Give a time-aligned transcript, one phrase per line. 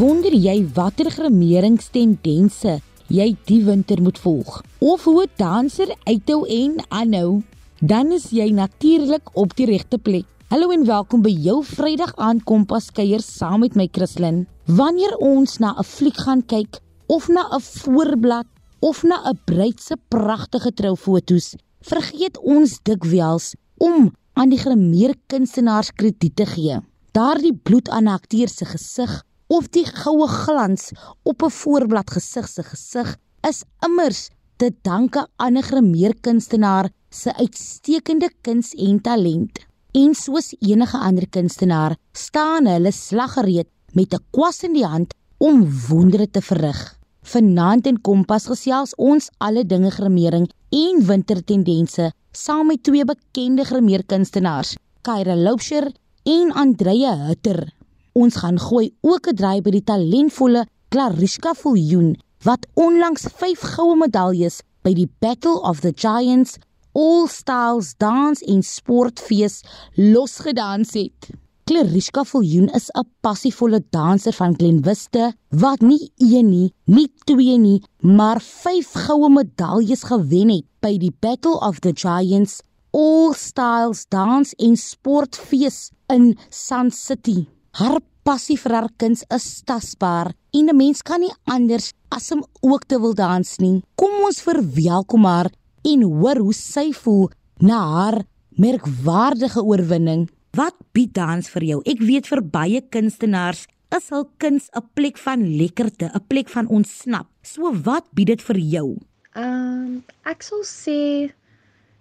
[0.00, 2.78] Wonder jy watter grimeringstendense
[3.12, 4.62] jy die winter moet volg?
[4.80, 7.42] Of hoe 'n danser uithou en aanhou?
[7.80, 10.24] Dan is jy natuurlik op die regte plek.
[10.48, 14.46] Hallo en welkom by jou Vrydag aand Kompas kuier saam met my Christlyn.
[14.64, 18.46] Wanneer ons na 'n fliek gaan kyk of na 'n voorblad
[18.80, 25.92] of na 'n bruid se pragtige troufoto's, vergeet ons dikwels om aan die grimeer kunstenaars
[25.92, 26.80] krediet te gee.
[27.12, 32.46] Daardie bloed aan 'n akteur se gesig of die goue glans op 'n voorblad gesig
[32.48, 33.16] se gesig
[33.48, 39.58] is immers te danke aan 'n gemeerkunstenaar se uitstekende kuns en talent.
[39.92, 45.66] En soos enige ander kunstenaar, staan hulle slaggereed met 'n kwas in die hand om
[45.88, 46.98] wondere te verrig.
[47.22, 54.76] Vanaand in Kompas gesels ons alle dinge gremering en wintertendense saam met twee bekende gremeerkunstenaars,
[55.02, 57.79] Kyra Loubser en Andreya Hutter.
[58.20, 63.96] Ons gaan gooi ook 'n draai by die talentvolle Clarishka Viljoen wat onlangs 5 goue
[63.96, 66.58] medaljes by die Battle of the Giants
[66.92, 69.62] All Styles Dance en Sportfees
[69.94, 71.30] losgedans het.
[71.64, 77.82] Clarishka Viljoen is 'n passievolle danser van Glenwiste wat nie een nie, nie twee nie,
[78.00, 82.60] maar 5 goue medaljes gewen het by die Battle of the Giants
[82.90, 87.46] All Styles Dance en Sportfees in Sun City.
[87.70, 92.44] Haar passie vir haar kuns is tasbaar en 'n mens kan nie anders as om
[92.60, 93.82] ook te wil dans nie.
[93.96, 95.50] Kom ons verwelkom haar
[95.84, 98.24] en hoor hoe sy voel na haar
[98.56, 100.28] merkwaardige oorwinning.
[100.52, 101.82] Wat bied dans vir jou?
[101.86, 106.66] Ek weet vir baie kunstenaars is hul kuns 'n plek van lekkerte, 'n plek van
[106.68, 107.26] ontsnap.
[107.42, 108.98] So wat bied dit vir jou?
[109.34, 111.30] Ehm um, ek sal sê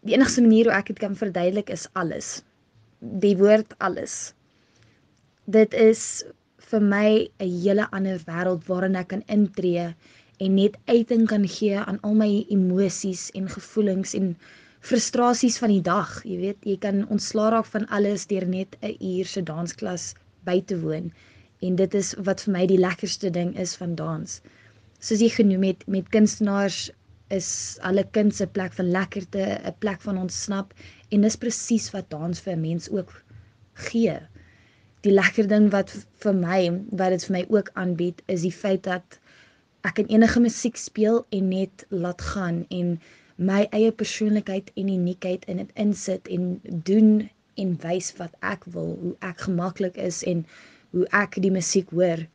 [0.04, 2.44] die enigste manier hoe ek dit kan verduidelik is alles.
[3.00, 4.34] Die woord alles
[5.50, 6.02] dit is
[6.72, 7.10] vir my
[7.44, 9.86] 'n hele ander wêreld waarin ek kan intree
[10.46, 14.28] en net uiting kan gee aan al my emosies en gevoelings en
[14.90, 16.12] frustrasies van die dag.
[16.24, 20.14] Jy weet, jy kan ontslaa raak van alles deur net 'n uur se dansklas
[20.46, 21.12] by te woon.
[21.62, 24.42] En dit is wat vir my die lekkerste ding is van dans.
[25.00, 26.92] Soos jy genoem het met kunstenaars
[27.30, 30.74] is alle kuns 'n plek van lekkerte, 'n plek van ontsnap
[31.12, 33.24] en dis presies wat dans vir 'n mens ook
[33.74, 34.20] gee
[35.08, 35.92] die lekker ding wat
[36.24, 36.60] vir my
[37.02, 39.20] wat dit vir my ook aanbied is die feit dat
[39.88, 42.98] ek in enige musiek speel en net laat gaan en
[43.52, 46.50] my eie persoonlikheid en uniekheid in dit insit en
[46.90, 47.30] doen
[47.64, 50.44] en wys wat ek wil, hoe ek gemaklik is en
[50.96, 52.26] hoe ek die musiek hoor.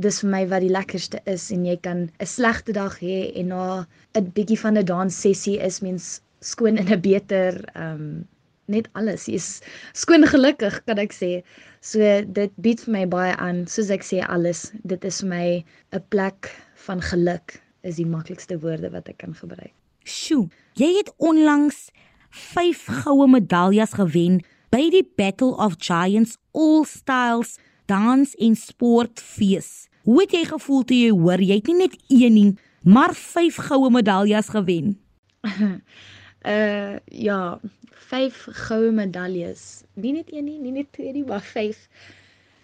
[0.00, 3.48] Dis vir my wat die lekkerste is en jy kan 'n slegte dag hê en
[3.54, 3.86] na
[4.18, 8.28] 'n bietjie van 'n danssessie is mens skoon in 'n beter ehm um,
[8.70, 9.26] net alles.
[9.30, 9.60] Jy's
[9.98, 11.40] skoon gelukkig, kan ek sê.
[11.84, 14.70] So dit bied vir my baie aan, soos ek sê alles.
[14.84, 15.46] Dit is vir my
[15.92, 16.50] 'n plek
[16.86, 19.72] van geluk is die maklikste woorde wat ek kan gebruik.
[20.04, 21.90] Sjoe, jy het onlangs
[22.30, 29.88] 5 goue medaljes gewen by die Battle of Giants All Styles Dans en Sportfees.
[30.06, 32.50] Hoe het jy gevoel toe jy hoor jy het nie net een nie,
[32.84, 34.94] maar 5 goue medaljes gewen?
[36.46, 39.82] uh ja, 5 goue medaljes.
[39.94, 41.88] Nie net een nie, nie net twee nie, maar 5.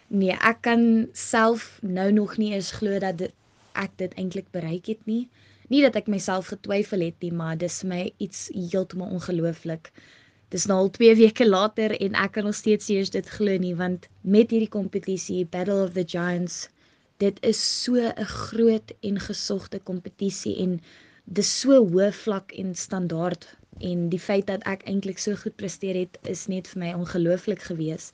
[0.08, 3.34] Nee, ek kan self nou nog nie eens glo dat dit,
[3.74, 5.28] ek dit eintlik bereik het nie.
[5.68, 9.90] Nie dat ek myself getwyfel het nie, maar dis my iets heeltemal ongelooflik.
[10.54, 13.74] Dis nou al 2 weke later en ek kan nog steeds eers dit glo nie
[13.74, 16.68] want met hierdie kompetisie Battle of the Giants
[17.22, 20.80] dit is so 'n groot en gesogte kompetisie en
[21.24, 23.46] dis so hoë vlak en standaard
[23.80, 27.62] en die feit dat ek eintlik so goed presteer het is net vir my ongelooflik
[27.68, 28.12] gewees.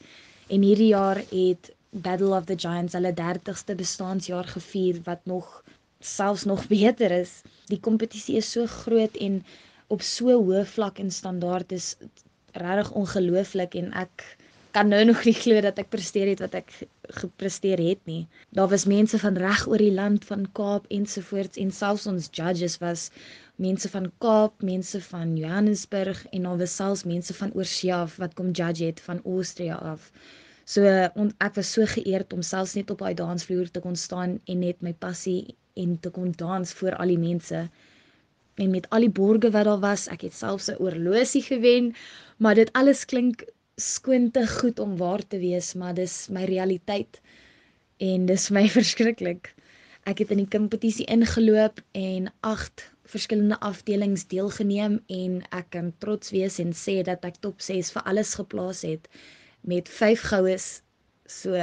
[0.48, 5.62] En hierdie jaar het Battle of the Giants hulle 30ste bestaanjaar gevier wat nog
[6.00, 7.42] selfs nog beter is.
[7.68, 9.42] Die kompetisie is so groot en
[9.92, 11.94] op so hoë vlak en standaard is
[12.52, 14.24] regtig ongelooflik en ek
[14.72, 16.70] kan nou nog nie glo dat ek presteer het wat ek
[17.20, 18.22] gepresteer het nie.
[18.56, 22.78] Daar was mense van reg oor die land van Kaap ensovoorts en selfs ons judges
[22.80, 23.10] was
[23.60, 28.34] mense van Kaap, mense van Johannesburg en dan was selfs mense van oorsee af wat
[28.34, 30.10] kom judge het van Austria af.
[30.64, 34.38] So on, ek was so geëerd om selfs net op daai dansvloer te kon staan
[34.46, 37.66] en net my passie en te kon dans voor al die mense.
[38.60, 41.94] En met al die borge wat daar was, ek het selfs 'n oorlosie gewen,
[42.38, 43.44] maar dit alles klink
[43.76, 47.20] skoon te goed om waar te wees, maar dis my realiteit.
[47.98, 49.54] En dis my verskriklik.
[50.04, 56.30] Ek het in die kompetisie ingeloop en 8 verskillende afdelings deelgeneem en ek kan trots
[56.34, 59.08] wees en sê dat ek top 6 vir alles geplaas het
[59.66, 60.68] met 5 goues.
[61.26, 61.58] So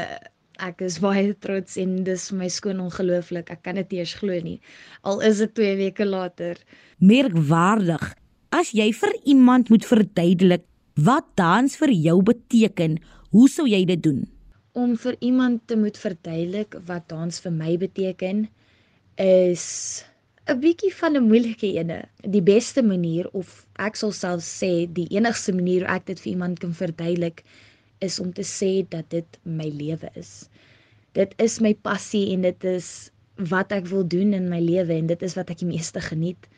[0.60, 3.52] ek is baie trots en dis vir my skoon ongelooflik.
[3.52, 4.60] Ek kan dit eers glo nie.
[5.08, 6.60] Al is dit 2 weke later.
[7.00, 8.04] Merkwaardig.
[8.52, 10.66] As jy vir iemand moet verduidelik
[11.00, 12.98] wat dans vir jou beteken,
[13.32, 14.26] hoe sou jy dit doen?
[14.76, 18.48] Om vir iemand te moet verduidelik wat dans vir my beteken
[19.20, 20.04] is
[20.50, 21.98] 'n bietjie van 'n moeilike ene.
[22.36, 23.50] Die beste manier of
[23.88, 27.44] ek sal self sê die enigste manier ek dit vir iemand kan verduidelik
[28.08, 30.50] is om te sê dat dit my lewe is.
[31.14, 33.12] Dit is my passie en dit is
[33.52, 36.50] wat ek wil doen in my lewe en dit is wat ek die meeste geniet.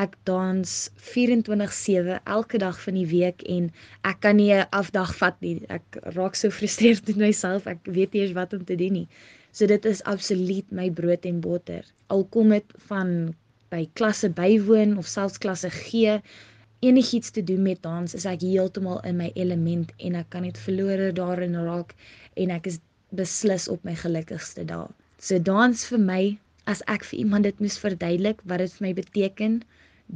[0.00, 0.72] Ek dans
[1.12, 3.68] 24/7 elke dag van die week en
[4.04, 5.60] ek kan nie 'n afdag vat nie.
[5.68, 7.66] Ek raak so gefrustreerd met myself.
[7.66, 9.08] Ek weet nie eens wat om te doen nie.
[9.56, 11.84] So dit is absoluut my brood en botter.
[12.12, 13.12] Al kom dit van
[13.72, 16.18] by klasse bywoon of selfs klasse gee,
[16.84, 20.60] enigiets te doen met dans, is ek heeltemal in my element en ek kan net
[20.60, 21.94] verlore daarin raak
[22.36, 22.76] en ek is
[23.16, 24.90] beslis op my gelukkigste dae.
[25.24, 26.20] So dans vir my,
[26.68, 29.56] as ek vir iemand dit moes verduidelik wat dit vir my beteken,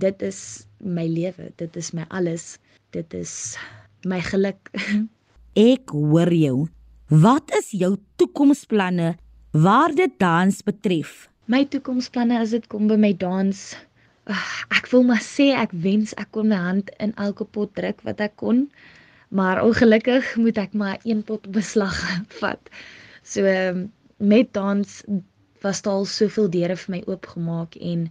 [0.04, 0.42] dit is
[0.84, 2.58] my lewe, dit is my alles.
[2.92, 3.56] Dit is
[4.04, 4.68] my geluk.
[5.72, 6.68] Ek hoor jou.
[7.10, 9.14] Wat is jou toekomsplanne
[9.50, 11.28] waar dit dans betref?
[11.44, 13.62] My toekomsplanne as dit kom by my dans,
[14.76, 18.20] ek wil maar sê ek wens ek kon my hand in elke pot druk wat
[18.22, 18.68] ek kon.
[19.30, 21.98] Maar ongelukkig moet ek maar een pot beslag
[22.40, 22.70] vat.
[23.22, 23.42] So
[24.18, 25.02] met dans
[25.62, 28.08] was daar al soveel deure vir my oopgemaak en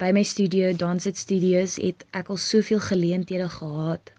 [0.00, 4.12] by my studio Dance It Studios het ek al soveel geleenthede gehad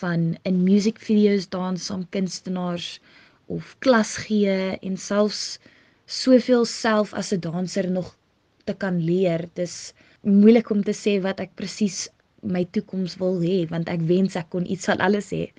[0.00, 2.98] van in musiekvideo's dans saam kunstenaars
[3.46, 5.58] of klas gee en selfs
[6.06, 8.16] soveel self as 'n danser nog
[8.64, 9.48] te kan leer.
[9.54, 12.08] Dis moeilik om te sê wat ek presies
[12.42, 15.52] my toekoms wil hê want ek wens ek kon iets van alles hê.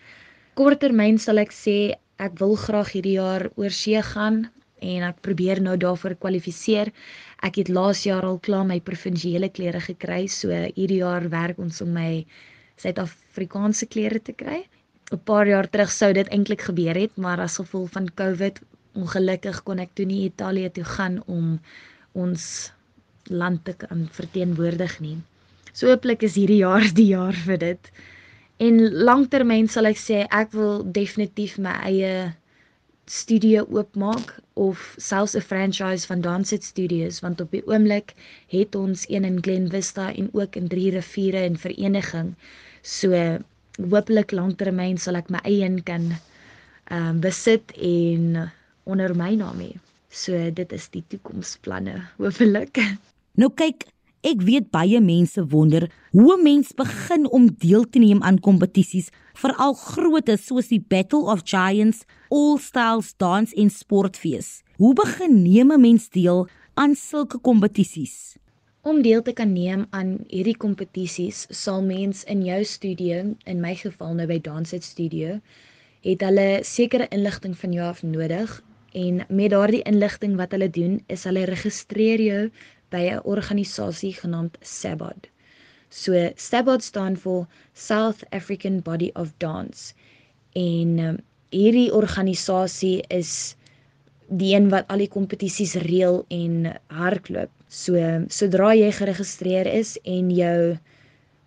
[0.55, 4.45] Korttermyn sal ek sê ek wil graag hierdie jaar oor see gaan
[4.81, 6.91] en ek probeer nou daarvoor kwalifiseer.
[7.43, 11.81] Ek het laas jaar al klaar my provinsiale klere gekry, so hierdie jaar werk ons
[11.81, 12.25] om my
[12.77, 14.65] Suid-Afrikaanse klere te kry.
[15.11, 18.59] 'n Paar jaar terug sou dit eintlik gebeur het, maar as gevolg van COVID
[18.95, 21.59] ongelukkig kon ek toe nie Italië toe gaan om
[22.13, 22.71] ons
[23.29, 25.17] land te kan verteenwoordig nie.
[25.73, 27.91] So hooplik is hierdie jaar die jaar vir dit.
[28.63, 32.11] En langtermyn sal ek sê ek wil definitief my eie
[33.11, 38.13] studio oopmaak of selfs 'n franchise van Dance It Studios want op die oomblik
[38.47, 42.35] het ons een in Glen Vista en ook in Drie Riviere in vereniging.
[42.81, 43.11] So
[43.91, 46.13] hopelik lanktermyn sal ek my eie kan
[46.85, 48.51] ehm um, besit en
[48.85, 49.73] onder my naam hê.
[50.09, 52.79] So dit is die toekomsplanne hopelik.
[53.35, 53.83] Nou kyk,
[54.25, 59.09] ek weet baie mense wonder hoe 'n mens begin om deel te neem aan kompetisies,
[59.33, 64.63] veral grootes soos die Battle of Giants, All Styles Dance en Sportfees.
[64.77, 68.37] Hoe begin neem 'n mens deel aan sulke kompetisies?
[68.81, 73.75] Om deel te kan neem aan hierdie kompetisies, sal mens in jou studio, in my
[73.75, 75.39] geval nou by Dance It Studio,
[76.01, 78.61] het hulle sekere inligting van jou af nodig
[78.95, 82.41] en met daardie inligting wat hulle doen, is hulle registreer jou
[82.93, 85.27] by 'n organisasie genaamd SABOD.
[85.89, 89.93] So SABOD staan vir South African Body of Dance.
[90.53, 91.17] En um,
[91.49, 93.55] hierdie organisasie is
[94.27, 97.51] die een wat al die kompetisies reël en hardloop.
[97.67, 100.77] So sodra jy geregistreer is en jou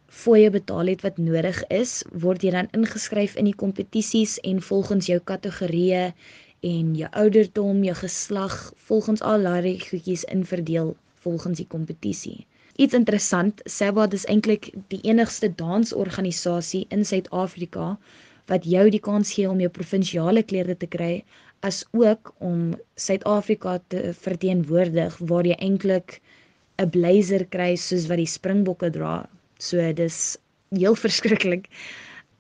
[0.08, 5.06] fooie betaal het wat nodig is, word jy dan ingeskryf in die kompetisies en volgens
[5.10, 6.12] jou kategorieë
[6.60, 12.46] en jou ouderdom, jou geslag, volgens al daardie goedjies inverdeel volgens die kompetisie.
[12.78, 17.96] Iets interessant, SABAD is eintlik die enigste dansorganisasie in Suid-Afrika
[18.48, 21.24] wat jou die kans gee om jou provinsiale klere te kry
[21.66, 26.20] as ook om Suid-Afrika te verteenwoordig waar jy eintlik
[26.78, 29.28] 'n blazer kry soos wat die Springbokke dra.
[29.58, 30.38] So dis
[30.70, 31.66] heel verskriklik.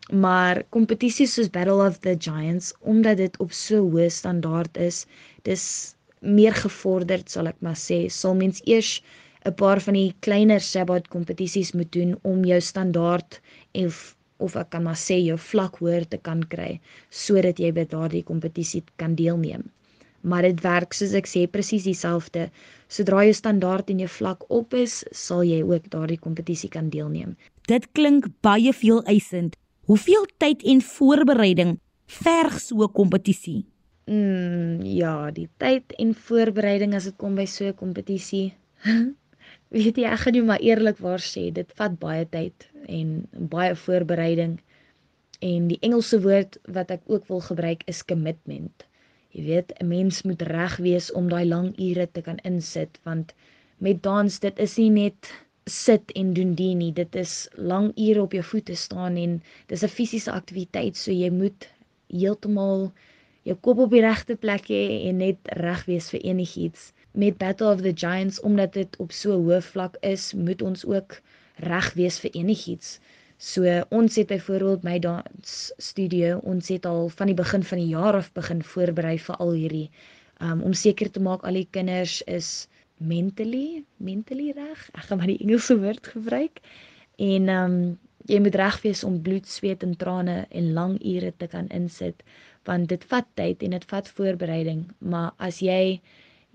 [0.08, 5.04] Maar kompetisies soos Battle of the Giants omdat dit op so hoë standaard is,
[5.44, 9.02] dis meer gevorderd sal ek maar sê, sal mens eers
[9.44, 13.40] 'n paar van die kleiner Sabbat kompetisies moet doen om jou standaard
[13.74, 17.84] of of ek kan maar sê jou vlak hoër te kan kry sodat jy by
[17.84, 19.62] daardie kompetisie kan deelneem.
[20.22, 22.50] Maar dit werk soos ek sê presies dieselfde.
[22.88, 27.36] Sodra jou standaard en jou vlak op is, sal jy ook daardie kompetisie kan deelneem.
[27.68, 29.56] Dit klink baie veel eisend.
[29.88, 31.70] Hoeveel tyd en voorbereiding
[32.12, 33.64] verg so 'n kompetisie?
[34.04, 38.52] Mm, ja, die tyd en voorbereiding as dit kom by so 'n kompetisie.
[39.72, 44.60] Weet jy, ek gaan jou maar eerlikwaar sê, dit vat baie tyd en baie voorbereiding.
[45.40, 48.84] En die Engelse woord wat ek ook wil gebruik is commitment.
[49.32, 53.32] Jy weet, 'n mens moet reg wees om daai lang ure te kan insit want
[53.78, 55.32] met dans dit is nie net
[55.68, 56.92] sit en doen dit nie.
[56.92, 61.30] Dit is lang ure op jou voete staan en dis 'n fisiese aktiwiteit, so jy
[61.30, 61.68] moet
[62.08, 62.92] heeltemal
[63.42, 66.92] jou kop op die regte plek hê en net reg wees vir enigiets.
[67.12, 71.20] Met Battle of the Giants omdat dit op so hoë vlak is, moet ons ook
[71.56, 72.98] reg wees vir enigiets.
[73.38, 77.92] So ons het byvoorbeeld my dans studio, ons het al van die begin van die
[77.94, 79.90] jaar af begin voorberei vir al hierdie
[80.40, 84.90] um, om seker te maak al die kinders is mentally mentally reg.
[84.92, 86.60] Ek gaan maar die Engelse woord gebruik.
[87.16, 87.96] En ehm um,
[88.28, 92.20] jy moet reg wees om bloed, sweet en trane en lang ure te kan insit
[92.68, 95.98] want dit vat tyd en dit vat voorbereiding, maar as jy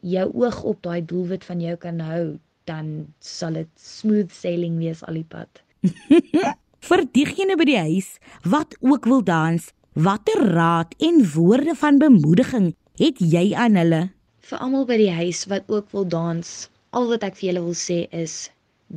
[0.04, 2.26] jou oog op daai doelwit van jou kan hou,
[2.70, 2.92] dan
[3.24, 5.64] sal dit smooth sailing wees al die pad.
[6.88, 12.74] Vir diegene by die huis wat ook wil dans, watter raad en woorde van bemoediging
[13.00, 14.04] het jy aan hulle?
[14.44, 16.48] Vir almal by die huis wat ook wil dans,
[16.92, 18.34] al wat ek vir julle wil sê is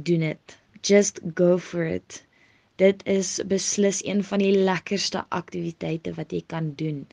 [0.09, 0.55] doen dit.
[0.89, 2.23] Just go for it.
[2.83, 7.05] Dit is beslis een van die lekkerste aktiwiteite wat jy kan doen.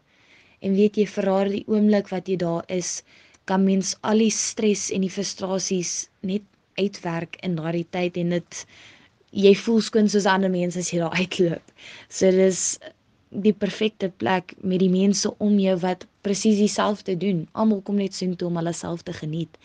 [0.66, 3.04] En weet jy vir die oomblik wat jy daar is,
[3.46, 5.94] kan mens al die stres en die frustrasies
[6.26, 6.44] net
[6.82, 8.64] uitwerk in daardie tyd en dit
[9.46, 11.74] jy voel skoon soos ander mense as jy daar uitloop.
[12.10, 12.66] So dis
[13.46, 17.46] die perfekte plek met die mense om jou wat presies dieselfde doen.
[17.52, 19.58] Almal kom net so intoe om hulle self te geniet.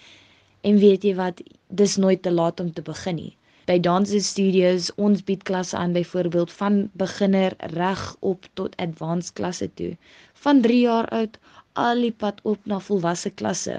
[0.68, 1.42] En weet jy wat,
[1.80, 3.34] dis nooit te laat om te begin nie.
[3.68, 9.68] By Dance Studios ons bied klasse aan byvoorbeeld van beginner reg op tot advanced klasse
[9.80, 9.90] toe.
[10.44, 11.36] Van 3 jaar oud
[11.84, 13.76] al die pad op na volwasse klasse.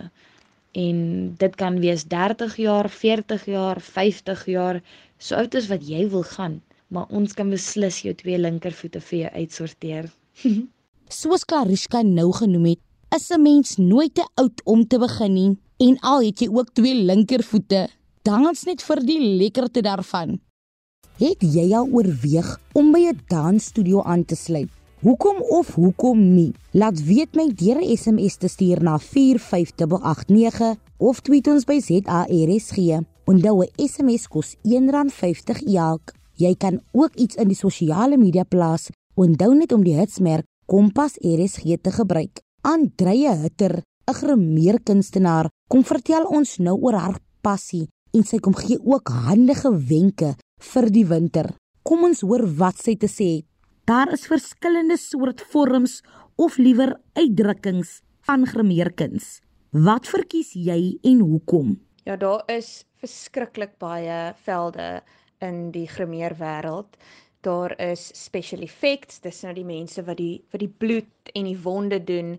[0.71, 0.99] En
[1.41, 4.81] dit kan wees 30 jaar, 40 jaar, 50 jaar,
[5.17, 9.19] so oud as wat jy wil gaan, maar ons kan beslis jou twee linkervoete vir
[9.25, 10.13] jou uitsorteer.
[11.09, 12.79] Soos Clarishka nou genoem het,
[13.17, 16.69] is 'n mens nooit te oud om te begin nie en al het jy ook
[16.73, 17.89] twee linkervoete,
[18.21, 20.39] dans net vir die lekkerte daarvan.
[21.17, 24.69] Het jy al oorweeg om by 'n dansstudio aan te sluit?
[25.01, 26.53] Hoekom of hoekom nie?
[26.71, 32.77] Laat weet my deur 'n SMS te stuur na 45889 of tweet ons by ZARSG.
[33.25, 36.13] Onthou 'n SMS kos R1.50 elk.
[36.35, 38.89] Jy kan ook iets in die sosiale media plaas.
[39.15, 42.43] Onthou net om die hitsmerk Kompas RSG te gebruik.
[42.61, 48.77] Andreya Hutter, 'n grimeerkunstenaar, kom vertel ons nou oor haar passie en sy kom gee
[48.77, 50.35] ook handige wenke
[50.71, 51.55] vir die winter.
[51.81, 53.45] Kom ons hoor wat sy te sê het.
[53.85, 56.03] Daar is verskillende soort vorms
[56.37, 59.41] of liewer uitdrukkings van grimeerkuns.
[59.71, 61.79] Wat verkies jy en hoekom?
[62.05, 65.01] Ja, daar is verskriklik baie velde
[65.41, 66.93] in die grimeer wêreld.
[67.41, 71.59] Daar is special effects, dis nou die mense wat die vir die bloed en die
[71.63, 72.33] wonde doen.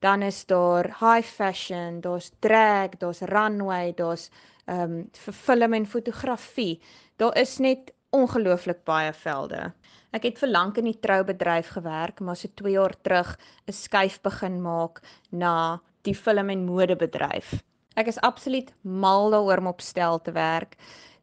[0.00, 4.30] Dan is daar high fashion, daar's drag, daar's runway, daar's
[4.66, 6.80] ehm um, vir film en fotografie.
[7.16, 9.72] Daar is net ongelooflik baie velde.
[10.16, 13.36] Ek het vir lank in die troubedryf gewerk, maar so 2 jaar terug
[13.68, 17.62] 'n skuif begin maak na die film en modebedryf.
[17.96, 20.76] Ek is absoluut mal daaroor om op stel te werk.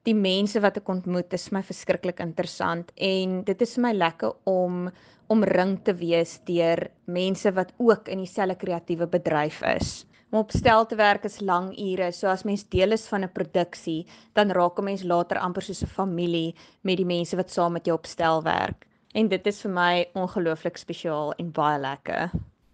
[0.03, 4.33] Die mense wat ek ontmoet is my verskriklik interessant en dit is vir my lekker
[4.51, 4.89] om
[5.31, 9.93] omring te wees deur mense wat ook in dieselfde kreatiewe bedryf is.
[10.33, 13.31] Om op stel te werk is lang ure, so as mens deel is van 'n
[13.31, 14.03] produksie,
[14.35, 17.85] dan raak 'n mens later amper soos 'n familie met die mense wat saam met
[17.85, 18.85] jou op stel werk.
[19.15, 22.31] En dit is vir my ongelooflik spesiaal en baie lekker.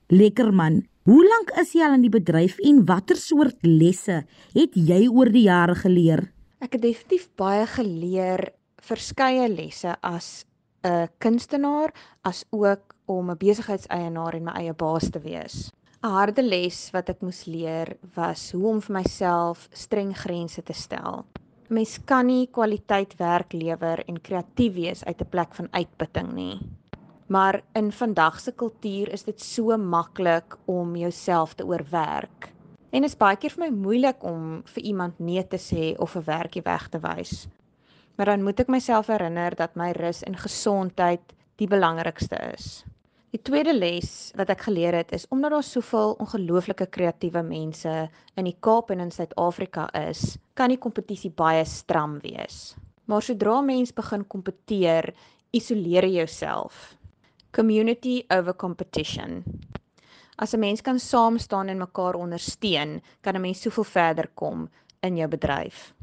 [0.08, 0.88] Lekker man.
[1.04, 5.30] Hoe lank is jy al in die bedryf en watter soort lesse het jy oor
[5.30, 6.32] die jare geleer?
[6.60, 8.42] Ek het definitief baie geleer,
[8.84, 10.44] verskeie lesse as
[10.84, 11.94] 'n kunstenaar,
[12.28, 15.72] as ook om 'n besigheidseienaar en my eie baas te wees.
[16.04, 20.74] 'n Harde les wat ek moes leer was hoe om vir myself streng grense te
[20.74, 21.26] stel.
[21.70, 26.60] Mens kan nie kwaliteit werk lewer en kreatief wees uit 'n plek van uitputting nie.
[27.28, 32.52] Maar in vandag se kultuur is dit so maklik om jouself te oorwerk.
[32.90, 36.16] En dit is baie keer vir my moeilik om vir iemand nee te sê of
[36.16, 37.48] 'n werkie weg te wys.
[38.16, 41.22] Maar dan moet ek myself herinner dat my rus en gesondheid
[41.56, 42.84] die belangrikste is.
[43.30, 48.46] Die tweede les wat ek geleer het is omdat daar soveel ongelooflike kreatiewe mense in
[48.46, 52.76] die Kaap en in Suid-Afrika is, kan die kompetisie baie stram wees.
[53.06, 55.14] Maar sodra mens begin kompeteer,
[55.52, 57.00] isoleer jy jouself
[57.52, 59.44] community over competition.
[60.40, 64.70] As 'n mens kan saam staan en mekaar ondersteun, kan 'n mens soveel verder kom
[65.00, 65.94] in jou bedryf.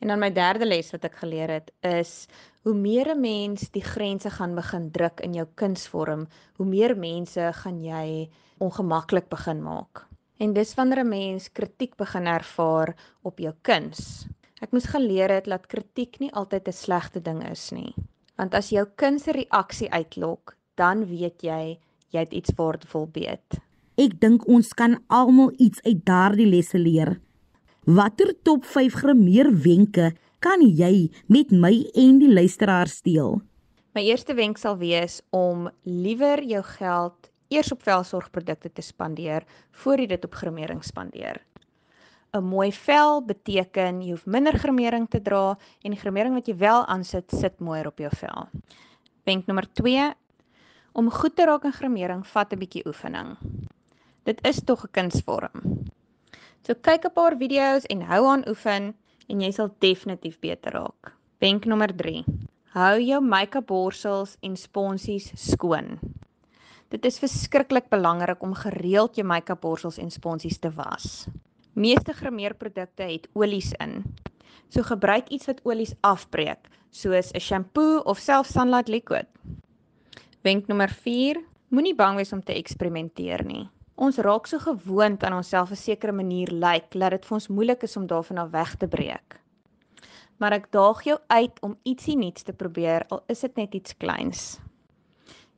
[0.00, 2.26] En dan my derde les wat ek geleer het is
[2.62, 7.52] hoe meer 'n mens die grense gaan begin druk in jou kunsvorm, hoe meer mense
[7.52, 10.06] gaan jy ongemaklik begin maak.
[10.38, 14.26] En dis wanneer 'n mens kritiek begin ervaar op jou kuns.
[14.60, 17.94] Ek moes geleer het dat kritiek nie altyd 'n slegte ding is nie.
[18.36, 21.78] Want as jou kuns 'n reaksie uitlok, dan weet jy
[22.12, 23.60] jy het iets waardevol weet.
[24.00, 27.18] Ek dink ons kan almal iets uit daardie lesse leer.
[27.84, 33.40] Watter top 5 grimeer wenke kan jy met my en die luisteraars deel?
[33.92, 39.44] My eerste wenk sal wees om liewer jou geld eers op velsorgprodukte te spandeer
[39.82, 41.42] voor jy dit op gremering spandeer.
[42.32, 46.56] 'n Mooi vel beteken jy hoef minder gremering te dra en die gremering wat jy
[46.56, 48.48] wel aansit, sit mooier op jou vel.
[49.28, 50.14] Wenk nommer 2:
[50.92, 53.36] Om goed te raak in gremering, vat 'n bietjie oefening.
[54.28, 55.88] Dit is tog 'n kunsvorm.
[56.66, 58.94] So kyk 'n paar video's en hou aan oefen
[59.28, 61.12] en jy sal definitief beter raak.
[61.40, 62.24] Wenk nommer 3:
[62.74, 65.98] Hou jou make-up borsels en sponsies skoon.
[66.88, 71.26] Dit is verskriklik belangrik om gereeld jou make-up borsels en sponsies te was.
[71.72, 74.04] Meeste grimeerprodukte het olies in.
[74.68, 79.26] So gebruik iets wat olies afbreek, soos 'n shampoo of selfs sunlight liquid.
[80.42, 83.68] Wenk nommer 4: Moenie bang wees om te eksperimenteer nie.
[83.94, 87.48] Ons raak so gewoond aan onsself 'n sekere manier lyk like, dat dit vir ons
[87.48, 89.42] moeilik is om daarvan af weg te breek
[90.42, 93.94] maar ek daag jou uit om ietsie nuuts te probeer al is dit net iets
[93.94, 94.40] kleins.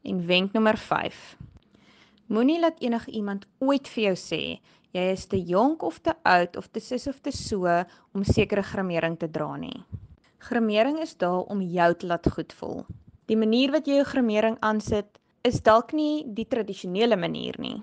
[0.04, 1.20] En wenk nommer 5.
[2.28, 4.42] Moenie laat enige iemand ooit vir jou sê
[4.94, 7.64] jy is te jonk of te oud of te sis of te so
[8.12, 9.80] om sekere grimering te dra nie.
[10.44, 12.84] Grimering is daar om jou te laat goed voel.
[13.30, 15.08] Die manier wat jy jou grimering aansit
[15.48, 17.78] is dalk nie die tradisionele manier nie.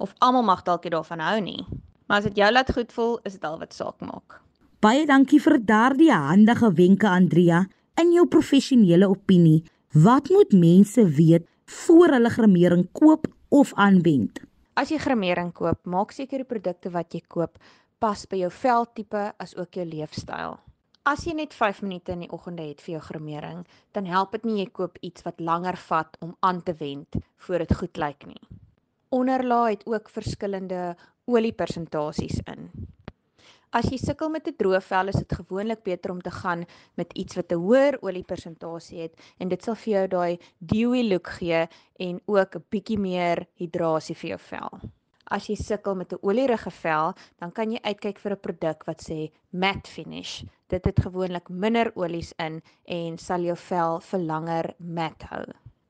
[0.00, 1.60] Of almal mag dalk daarvan hou nie.
[2.08, 4.40] Maar as dit jou laat goed voel, is dit al wat saak maak.
[4.84, 7.64] Baie dankie vir daardie handige wenke Andrea.
[8.00, 11.46] In jou professionele opinie, wat moet mense weet
[11.84, 14.40] voor hulle gremering koop of aanwend?
[14.74, 17.60] As jy gremering koop, maak seker die produkte wat jy koop
[18.02, 20.58] pas by jou veltipe as ook jou leefstyl.
[21.04, 23.58] As jy net 5 minute in die oggende het vir jou gremering,
[23.92, 27.60] dan help dit nie jy koop iets wat langer vat om aan te wend voor
[27.60, 28.40] dit goed lyk nie.
[29.12, 30.94] Onderlaai het ook verskillende
[31.28, 32.70] oliepersentasies in.
[33.76, 36.64] As jy sukkel met 'n droë vel, is dit gewoonlik beter om te gaan
[36.96, 41.28] met iets wat 'n hoër oliepersentasie het en dit sal vir jou daai dewy look
[41.36, 44.80] gee en ook 'n bietjie meer hidrasie vir jou vel.
[45.32, 49.00] As jy sukkel met 'n olierige vel, dan kan jy uitkyk vir 'n produk wat
[49.02, 50.44] sê matte finish.
[50.74, 52.56] Dit het gewoonlik minder olies in
[52.90, 55.44] en sal jou vel vir langer mat hou.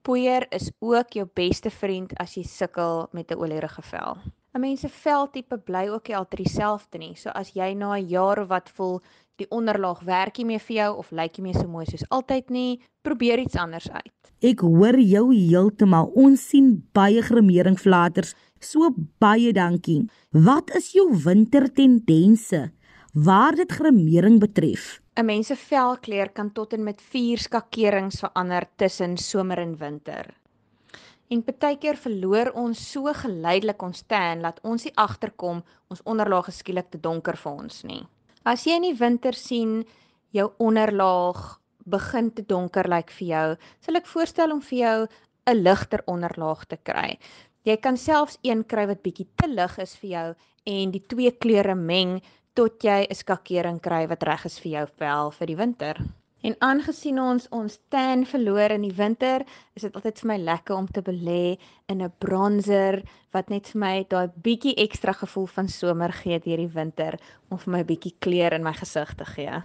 [0.05, 4.19] Poeier is ook jou beste vriend as jy sukkel met 'n olierige vel.
[4.55, 7.15] 'n mens se veltipe bly ook nie altyd dieselfde nie.
[7.17, 9.01] So as jy na 'n jaar of wat voel
[9.37, 12.51] die onderlaag werk nie meer vir jou of lyk nie meer so mooi soos altyd
[12.51, 14.13] nie, probeer iets anders uit.
[14.43, 16.13] Ek hoor jou heeltemal.
[16.15, 18.35] Ons sien baie gremering flaters.
[18.61, 20.09] So baie dankie.
[20.31, 22.73] Wat is jou wintertendense
[23.15, 25.01] waar dit gremering betref?
[25.15, 30.35] 'n Mens se velkleur kan tot en met 4 skakerings verander tussen somer en winter.
[31.29, 36.91] En partykeer verloor ons so geleidelik ons tan dat ons nie agterkom ons onderlaag skielik
[36.91, 38.03] te donker vir ons nie.
[38.43, 39.85] As jy in die winter sien
[40.31, 45.09] jou onderlaag begin te donker lyk like vir jou, sal ek voorstel om vir jou
[45.47, 47.19] 'n ligter onderlaag te kry.
[47.65, 50.35] Jy kan selfs een kry wat bietjie te lig is vir jou
[50.67, 52.21] en die twee kleure meng
[52.55, 55.97] tot jy 'n skakering kry wat reg is vir jou vel vir die winter.
[56.45, 60.77] En aangesien ons ons tan verloor in die winter, is dit altyd vir my lekker
[60.77, 61.57] om te belê
[61.89, 66.75] in 'n bronzer wat net vir my daai bietjie ekstra gevoel van somer gee hierdie
[66.75, 67.19] winter
[67.51, 69.63] om vir my bietjie kleur in my gesig te gee.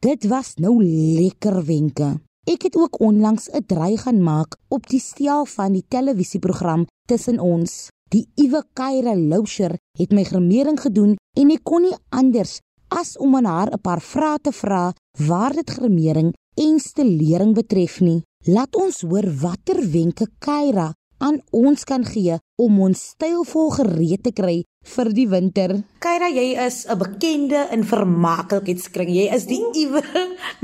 [0.00, 2.20] Dit was nou lekker wenke.
[2.46, 7.38] Ek het ook onlangs 'n dry gaan maak op die stel van die televisieprogram Tussen
[7.38, 7.88] ons.
[8.14, 12.60] Die Iwe Kaira Lousher het my gremering gedoen en ek kon nie anders
[12.94, 14.94] as om aan haar 'n paar vrae te vra
[15.28, 18.22] waar dit gremering en stelering betref nie.
[18.46, 24.32] Laat ons hoor watter wenke Kyra aan ons kan gee om ons stylvol gereed te
[24.32, 24.62] kry
[24.94, 25.82] vir die winter.
[25.98, 29.10] Kyra, jy is 'n bekende in vermaaklikheidskring.
[29.10, 30.02] Jy is die iwe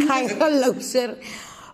[0.06, 1.18] Kyra Louser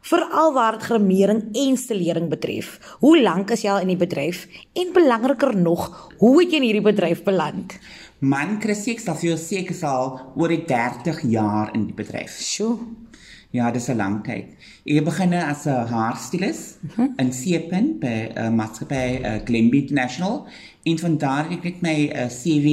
[0.09, 2.79] veral waar dit gremering en stelering betref.
[3.03, 6.68] Hoe lank is jy al in die bedryf en belangriker nog, hoe het jy in
[6.68, 7.77] hierdie bedryf beland?
[8.18, 11.87] Man Christie ek sal vir jou sê ek is al oor die 30 jaar in
[11.90, 12.40] die bedryf.
[12.42, 12.79] Sjoe.
[13.51, 14.57] Ja, dis 'n lang tyd.
[14.85, 17.01] Ek begin as 'n haarstylist uh mhm.
[17.01, 17.11] -huh.
[17.16, 20.47] in Siepen by 'n uh, maatskappy uh, Glenby International.
[20.83, 22.66] En van daar het ek my uh, CV,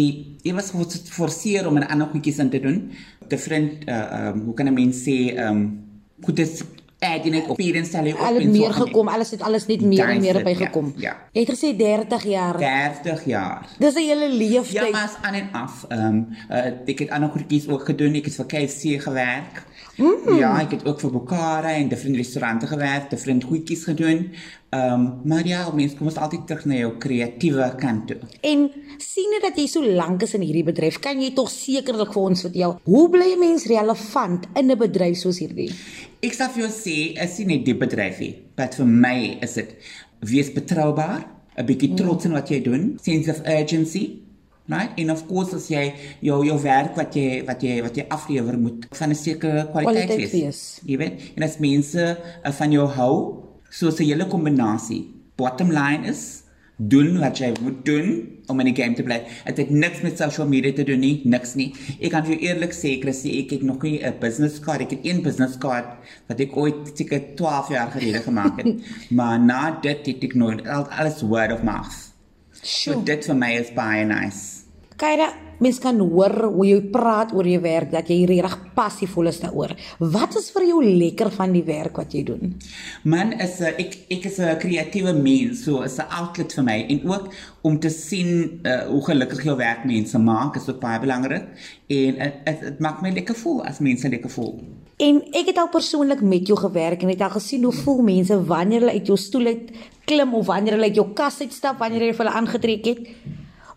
[0.44, 2.92] ek was geforseer om 'n ander goedjies in te doen.
[3.28, 5.86] Different uh um hoe kan 'n mens sê um
[6.22, 6.64] goed is
[7.14, 8.88] add hier en stel jy op Al en meer so aan.
[8.88, 10.94] gekom, alles het alles net meer en meer by ja, gekom.
[10.98, 11.14] ja.
[11.32, 12.58] Jy het gesê 30 jaar.
[12.58, 13.66] 30 jaar.
[13.80, 14.92] Dis 'n hele Ja, leeftyd.
[14.92, 15.86] maar is aan en af.
[15.90, 18.14] Ehm um, uh, ek het ander goedjies ook gedoen.
[18.16, 19.64] Ek het vir KFC gewerk.
[19.96, 20.36] Mm.
[20.36, 24.30] Ja, ek het ook vir Bokara en different restaurante gewerk, different goedjies gedoen.
[24.76, 28.18] Ehm um, maar ja, mense kom ons altyd terug na jou kreatiewe kant toe.
[28.42, 28.66] En
[28.98, 32.28] sien jy dat jy so lank is in hierdie bedryf, kan jy tog sekerlik vir
[32.32, 35.72] ons vertel, hoe bly 'n mens relevant in 'n bedryf soos hierdie?
[36.22, 39.54] Ek sal vir jou sê, is nie net die bedryf nie, maar vir my is
[39.54, 39.76] dit
[40.20, 41.26] wees betroubaar,
[41.58, 44.25] 'n bietjie trots in wat jy doen, sense of urgency.
[44.68, 44.92] Right?
[44.98, 48.58] En of course as jy jou jou werk wat jy wat jy wat jy aflewer
[48.58, 50.32] moet van 'n sekere kwaliteit Kwaliteit wees.
[50.32, 50.82] wees.
[50.86, 55.06] Jy weet, en as mense uh, van jou hou, so 'n hele kombinasie.
[55.38, 56.42] Bottom line is
[56.78, 59.22] doen wat jy moet doen om in die game te bly.
[59.46, 61.74] Dit het niks met social media te doen nie, niks nie.
[62.02, 64.90] Ek kan vir jou eerlik sê, Chrissy, ek het nog nie 'n business card, ek
[64.92, 65.86] het een business card
[66.28, 68.76] wat ek ooit seker 12 jaar gelede gemaak het.
[69.12, 72.12] maar na dit het ek nooit al- alles word of mouth.
[72.64, 74.55] So dit vir my is baie nice.
[74.96, 75.26] Kyra,
[75.60, 79.74] mens kan hoor hoe jy praat oor jou werk dat jy regtig passievol is daaroor.
[80.00, 82.54] Wat is vir jou lekker van die werk wat jy doen?
[83.04, 86.86] Man is 'n ek ek is 'n kreatiewe mens, so is 'n outlet vir my
[86.90, 87.28] en ook
[87.64, 91.44] om te sien uh, hoe gelukkig jou werk mense maak is ook baie belangrik
[91.88, 94.60] en dit dit maak my lekker voel as mense lekker voel.
[94.98, 98.46] En ek het al persoonlik met jou gewerk en het al gesien hoe voel mense
[98.46, 99.72] wanneer hulle uit jou stoel uit
[100.06, 103.00] klim of wanneer hulle uit jou kas uitstap wanneer jy vir hulle aangetrek het.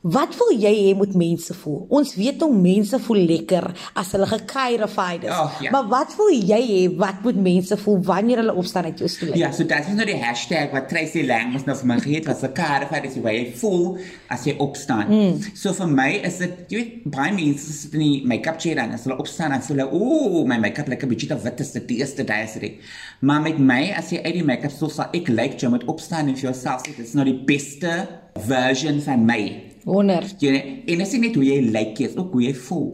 [0.02, 1.80] Wat wil jy hê moet mense voel?
[1.90, 3.64] Ons weet hoe mense voel lekker
[3.98, 5.32] as hulle gekairified is.
[5.34, 5.72] Oh, ja.
[5.74, 9.34] Maar wat wil jy hê wat moet mense voel wanneer hulle opstaan uit jou stoel?
[9.40, 12.28] Ja, so dit is nou die hashtag wat Tracy Lang mos nou vir my het
[12.30, 13.98] wat se karify is hoe jy voel
[14.30, 15.10] as jy opstaan.
[15.10, 15.48] Mm.
[15.58, 18.94] So vir my is dit jy weet baie mense sit in die make-up chair dan
[18.94, 21.74] as hulle opstaan dan voel hulle ooh my make-up lyk 'n bietjie te wit is
[21.74, 22.78] dit die eerste dag is dit.
[23.20, 26.30] Maar met my as jy uit die make-up stoel sal ek lyk jy moet opstaan
[26.30, 28.06] en vir jouself sê dit is nou die beste
[28.46, 29.67] version van my.
[29.88, 30.24] Wonder.
[30.42, 32.90] Jy weet, en as jy net hoe jy lyk, is ook hoe jy voel.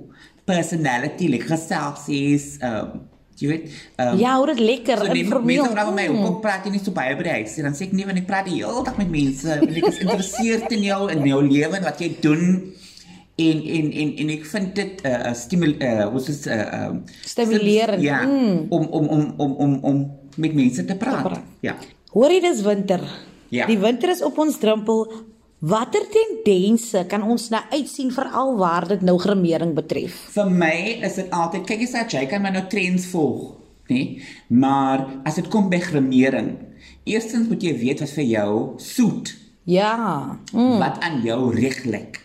[0.46, 3.00] Personality, like geselsies, ehm um,
[3.40, 3.64] jy weet,
[3.98, 5.62] um, Ja, hoe dit lekker So informeel.
[5.64, 6.16] mense vra my, Mm.
[6.20, 7.56] hoekom praat jy nie so baie by die huis?
[7.58, 9.48] En dan sê ek nee, want ek praat die hele dag met mense.
[9.50, 12.44] En ek is geïnteresseerd in jou en jou lewe en wat jy doen.
[13.36, 16.86] En en en en ek vind dit 'n uh, stimul uh, wat is 'n uh,
[16.86, 18.66] um, Stimulerend, Ja, mm.
[18.70, 21.22] om om om om om om met mense te praat.
[21.24, 21.42] praat.
[21.60, 21.74] Ja.
[22.12, 23.00] Hoor jy dis winter?
[23.50, 23.66] Ja.
[23.66, 25.10] Die winter is op ons drempel.
[25.64, 30.16] Watter tendense kan ons nou uitsien veral waar dit nou gremering betref?
[30.34, 30.74] Vir my
[31.06, 33.54] is dit altyd kyk jy sê jy kan maar nou trends volg,
[33.88, 34.02] nê?
[34.52, 36.50] Maar as dit kom by gremering,
[37.08, 38.50] eerstens moet jy weet wat vir jou
[38.82, 39.32] soet.
[39.64, 40.36] Ja.
[40.52, 40.76] Mm.
[40.82, 42.20] wat aan jou reg lyk.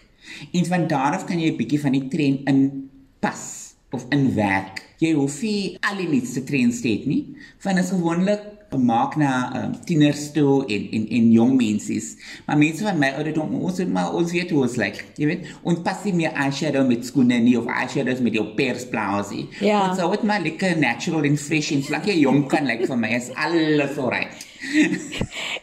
[0.52, 4.84] En van daar af kan jy 'n bietjie van die trend inpas of inwerk.
[5.00, 9.16] Jy hoef nie al die nuutste trends te hê nie, want dit is gewoonlik gemaak
[9.18, 9.32] na
[9.64, 12.00] um, tieners toe en en en jong mense.
[12.46, 15.00] Maar mense van my ouderdom, ons maar ons weet hoe ons lyk.
[15.18, 19.48] Jy weet, ons pas nie meer eyeshadow met skoene nie of eyeshadows met jou persblausie.
[19.66, 19.88] Ja.
[19.90, 22.98] Ons sou dit maar lekker natural en fresh en solank jy jong kan lyk vir
[23.02, 24.46] my is alles alright.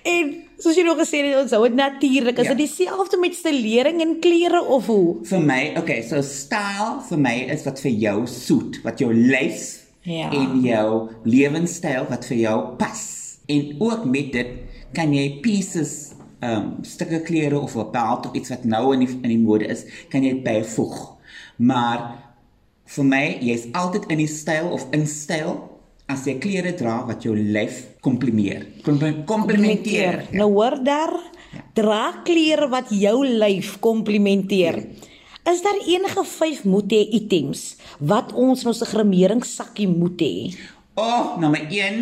[0.07, 0.31] En
[0.63, 2.39] soos jy nog gesê het, ons hou dit natuurlik.
[2.39, 2.55] Is Ja.
[2.55, 5.17] dit dieselfde met stelering en klere of hoe?
[5.25, 9.86] Vir my, okay, so style vir my is wat vir jou soet, wat jou lyf
[10.07, 10.31] Ja.
[10.31, 13.03] en jou lewenstyl wat vir jou pas.
[13.51, 14.47] En ook met dit
[14.95, 16.13] kan jy pieces
[16.47, 19.67] um stukke klere of 'n belt of iets wat nou in die in die mode
[19.67, 21.17] is, kan jy byvoeg.
[21.59, 22.15] Maar
[22.85, 25.57] vir my, jy's altyd in die styl of in styl
[26.07, 28.67] as jy klere dra wat jou lyf komplimeer.
[28.83, 30.25] Kompli- Komplimenteer.
[30.33, 31.13] Nou hoor daar,
[31.75, 34.85] dra klere wat jou lyf komplimenteer.
[35.47, 40.33] Is daar enige 5 moet hê items wat ons in ons gremeringssakkie moet hê?
[40.99, 42.01] Oh, nommer 1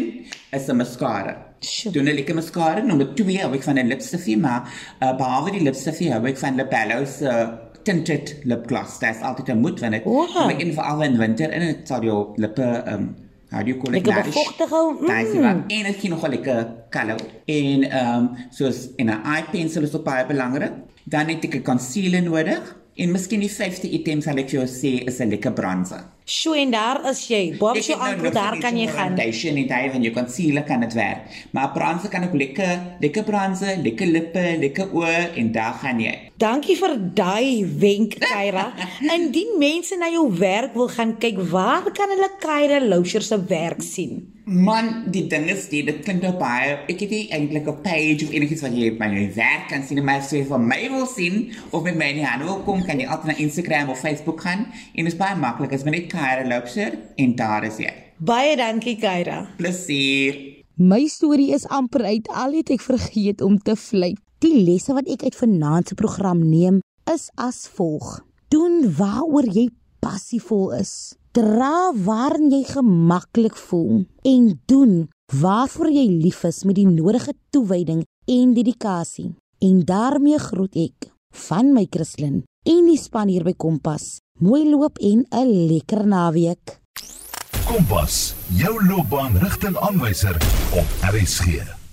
[0.57, 1.35] is 'n mascara.
[1.61, 1.93] Sjoe.
[1.93, 2.81] Doen 'n lekker mascara.
[2.81, 6.57] Nommer 2 hou ek van 'n lipstifie, maar uh, behalwe die lipstifie hou ek van
[6.57, 7.49] Labello se uh,
[7.83, 8.99] tinted lipgloss.
[8.99, 10.27] Dit is altyd 'n moet want dit O.
[10.33, 13.17] maar in veral in winter en dit sal jou lippe um
[13.51, 14.07] how do you call it?
[14.07, 15.43] Lekker bevochtig hou, Daai is mm.
[15.43, 17.21] wat en dit gee nog 'n lekker color.
[17.45, 20.73] En um soos en 'n eye pencil is ook baie belangrik.
[21.05, 22.84] Dan het ek 'n concealer nodig.
[22.95, 26.05] En miskien die vyfde item sal ek vir jou sê is 'n lekker bronzer.
[26.25, 27.57] Sjoe en daar is jy.
[27.59, 29.13] Bob het nou nog daar kan jy so gaan.
[29.13, 31.27] Foundation en daai van jou concealer kan dit werk.
[31.53, 36.15] Maar bronzer kan ook lekker, lekker bronzer, lekker lippe, lekker oë en daar gaan jy.
[36.41, 38.71] Dankie vir daai wenk, Kyra.
[39.13, 43.85] Indien mense na jou werk wil gaan kyk, waar kan hulle Kyra Loucher se werk
[43.85, 44.31] sien?
[44.45, 48.27] Man, die ding is die, dit klink nou baie, ek het nie eintlik 'n page
[48.27, 51.07] of enigiets wat jy by my werk kan sien, maar as jy van my wil
[51.09, 54.03] sien of met my in die hande wil kom, kan jy altyd na Instagram of
[54.05, 57.81] Facebook gaan en dit is baie maklik, is maar net Kyra Loubser en daar is
[57.83, 57.91] jy.
[58.23, 59.41] Baie dankie Kyra.
[59.59, 60.37] Plesier.
[60.79, 64.21] My storie is amper uit al het ek vergeet om te fluit.
[64.45, 66.79] Die lesse wat ek uit vanaand se program neem
[67.11, 68.21] is as volg:
[68.55, 69.69] Doen waaroor jy
[70.05, 71.17] passievol is.
[71.35, 78.05] Dra waarin jy gemaklik voel en doen waarvoor jy lief is met die nodige toewyding
[78.31, 79.33] en dedikasie.
[79.59, 81.11] En daarmee groet ek
[81.49, 84.21] van my Christlyn en die span hier by Kompas.
[84.43, 86.81] Mooi loop en 'n lekker naweek.
[87.67, 90.37] Kompas, jou loopbaan rigtingaanwyser
[90.75, 91.84] op RSG.